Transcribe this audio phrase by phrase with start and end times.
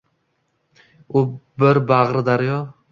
[1.21, 1.25] U
[1.65, 2.61] bir bag’ri daryo